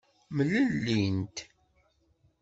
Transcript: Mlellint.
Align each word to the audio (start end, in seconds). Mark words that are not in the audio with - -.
Mlellint. 0.35 1.37